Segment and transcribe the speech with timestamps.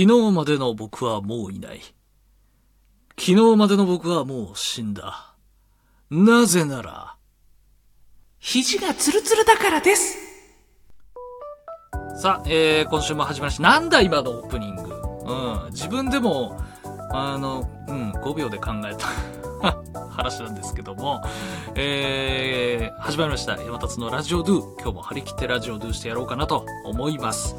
[0.00, 1.80] 昨日までの僕はもういない。
[3.18, 5.34] 昨日までの僕はもう死んだ。
[6.10, 7.16] なぜなら、
[8.38, 10.16] 肘がツルツルだからです。
[12.16, 13.62] さあ、えー、今週も始まりました。
[13.62, 14.84] なんだ今のオープニング。
[14.84, 16.58] うん、自分でも、
[17.12, 19.06] あの、うん、5秒で考えた
[20.08, 21.22] 話なんですけども、
[21.74, 23.58] えー、始まりました。
[23.58, 24.74] 山達のラジオドゥ。
[24.80, 27.54] 今日も張り切ってラジオドゥしてやろうかなと思います。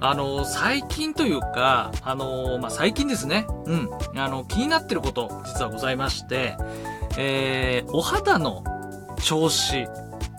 [0.00, 3.46] あの、最近というか、あの、まあ、最近ですね。
[3.66, 3.88] うん。
[4.16, 6.56] あの、気になってること、実はございまして、
[7.18, 8.64] えー、お肌の
[9.22, 9.86] 調子、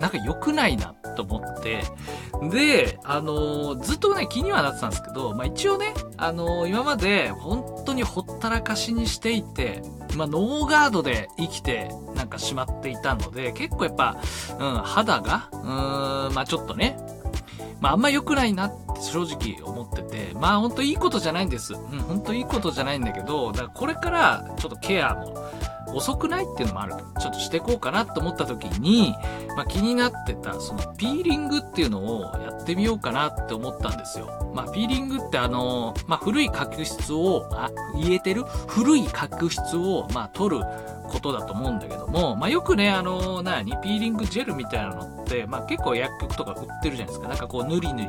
[0.00, 1.84] なんか良くないなと思って、
[2.50, 9.82] で、あのーずっとね、気にはなってたんですけど、まあ、一応ね、あのー今まで本当にほったらかしにしていて、
[10.16, 14.16] まあ、ノーガードで生きて、なんかしまっていたので、結構やっぱ、
[14.58, 16.96] うん、肌が、うーん、まあ、ちょっとね、
[17.80, 21.74] まあ、あんま良くないなっ正直思ってて、まあ、本当いいことじゃないんです。
[21.74, 25.34] うん、本当いいことじゃないんだけど、だからこれからちょっとケアも
[25.94, 26.94] 遅くないっていうのもある。
[27.20, 29.14] ちょっとしてこうかなと思った時に、
[29.56, 34.52] まあ、気になってた、そのピーリングっていうのをやってみようかなって思ったんですよ。
[34.54, 38.44] まあ、ピーリングってあの、まあ、古い角質を、あ、言えてる？
[38.66, 40.64] 古い角質を、まあ、取る
[41.08, 47.28] ことだと思うんだけども、まあ、よくね、あの、なに、ピーリングジェルみたいなのって、まあ、結構薬局とか売ってるじゃないですか。
[47.28, 48.08] なんかこう、ぬりぬり、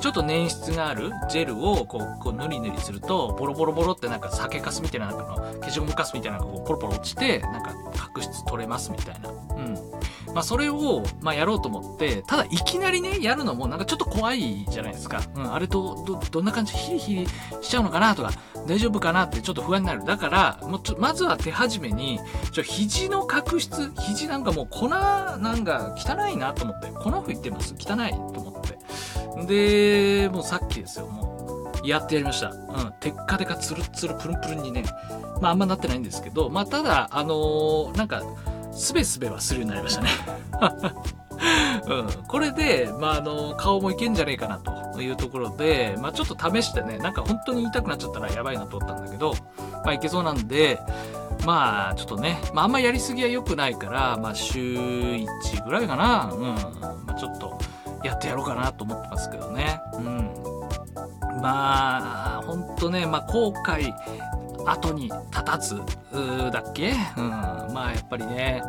[0.00, 9.30] ちょっと粘質があるジェルを、こう、こう、ぬりぬりすると、ボロボロボロってなんか酒かすみたいな、なんかの、消しゴムかすみたいなのがこう、ポロポロ落ちて、なんか角質取れますみたいな。
[9.30, 9.74] うん。
[10.34, 15.22] まあ、それを、まあ、やろうと思って、ただ、いきなりね、やるのも、なんかちょっと怖いじゃないですか。
[15.36, 17.26] うん、あれと、ど、どんな感じヒリヒリ
[17.62, 18.32] しちゃうのかなとか、
[18.66, 20.04] 大丈夫かなってちょっと不安になる。
[20.04, 22.18] だから、もうちょ、まずは手始めに、
[22.52, 30.24] ちょ、肘の角質、肘なんかもう粉、なんか汚いなと思って、粉吹いてます汚いと思って。
[30.26, 32.50] で、もうさっきですよ、もう、やってやりました。
[32.50, 32.56] うん、
[33.00, 34.84] テッカテカツルッツルプルンプルンにね、
[35.40, 38.22] まああんまなってないんですけど、まあただ、あのーなんか、
[38.72, 40.08] スベスベはするようになりましたね。
[41.86, 49.34] うん、これで、まあ、あの、顔もいけんじゃねえかなというところで、まあ、ちょっと試してね、なんか本当に痛くなっちゃったらやばいなと思ったんだけど、
[49.84, 50.80] まあ、いけそうなんで、
[51.44, 56.56] まあ、ちょっとね、まあ、あんまやりすぎは良くないから、まあ、週1ぐらいかな、うん、ま
[57.08, 57.58] あ、ちょっと、
[58.02, 59.80] やってやろうかなと思ってますけどね。
[59.94, 60.30] うん。
[61.40, 63.92] まあ、ほんとね、まあ、後悔、
[64.66, 65.76] 後に立たず、
[66.52, 66.92] だっけ？
[67.16, 67.30] うん。
[67.30, 68.62] まあ、やっぱりね、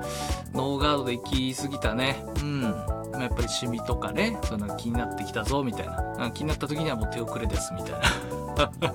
[0.54, 2.24] ノーガードで行き過ぎたね。
[2.42, 2.62] うん。
[2.62, 6.32] まやっぱりシミとかね、そういうの気になってきたぞ、みたいな。
[6.32, 8.92] 気になった時にはもう手遅れです、みたいな。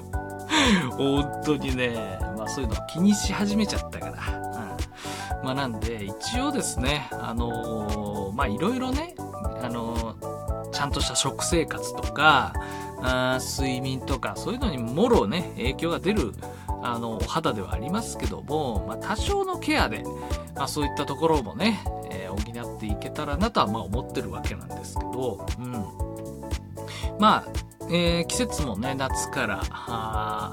[0.97, 2.19] 本当にね、
[2.51, 4.13] そういうのを気にし始めちゃったから。
[4.13, 5.45] うん。
[5.45, 9.15] まあなんで、一応ですね、あのーまあいろいろね、
[9.63, 12.53] あのーちゃんとした食生活とか、
[13.03, 16.33] あ睡眠とか、そういうのにもろね、影響が出る、
[16.83, 20.05] あの、お肌ではありますけども、まあ多少のケアで、
[20.55, 25.73] まあそういったところもね、えー補っていけたらなとはまあ思ってるわけなんですけど、うん。
[27.19, 29.63] まあ、えー季節もね、夏から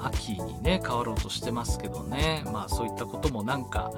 [0.04, 3.92] 秋にね、変わろうとしてますけどね、まあそういったこともなんか、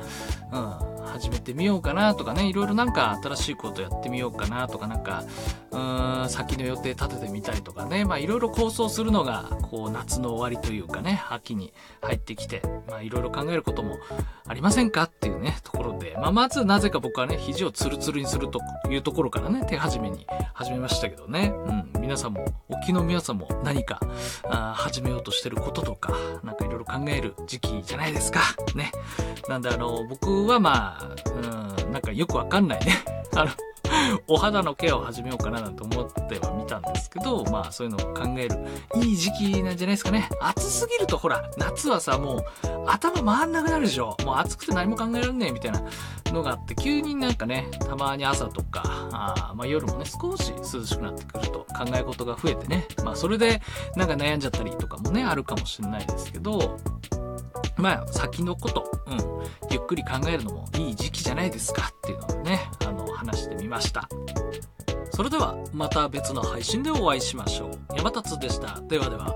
[0.52, 0.58] う
[1.02, 5.24] ん、始めてみようかなとかね、いろいろなんか新しいことやってみようかなとか、なんか、
[5.70, 11.72] うーん、先の予定立ててみたりとかね、まあいろいろ構想するのが、こう夏の終わりというかね、秋に
[12.02, 13.98] 入ってきて、まあいろいろ考えることも
[14.46, 20.26] ありませんかっていうね、ところで、まあまずなぜか僕はね、肘をツルツルにするというところからね、手始めに
[20.60, 21.54] 始めましたけどね、
[21.94, 23.98] うん、皆さんも、沖の皆さんも何か、
[24.44, 26.12] あ始めようとしてることとか、
[26.44, 28.40] なんかいろいろ考える時期じゃないですか。
[28.74, 28.92] ね。
[29.48, 32.92] なんであの、僕はまあ、うん、なんかよくわかんないね。
[33.34, 33.50] あの、
[34.26, 38.58] お肌のケアを始めようかななんて思ってはみたんですけど、まあそういうのを考える
[39.02, 40.28] いい時期なんじゃないですかね。
[40.42, 42.44] 暑すぎるとほら、夏はさ、もう
[42.86, 44.14] 頭回んなくなるでしょ。
[44.26, 45.82] もう暑くて何も考えられねえみたいな
[46.26, 53.60] のがあって、急になんかね、たまに朝とか、あまあ夜もね、少し涼しくなってくると考え事が増えてね、まあそれで
[53.96, 56.78] なんか悩んじゃったりとかもね、あるかもしれないですけど、
[57.76, 59.18] まあ先のこと、うん、
[59.70, 64.08] ゆっくり考えるのもいい時期じゃないですかっていうのをね、あの、話してみました。
[65.12, 67.70] それではまた別の配信でお会いしましょう。
[67.96, 68.80] 山達でした。
[68.88, 69.34] ではでは。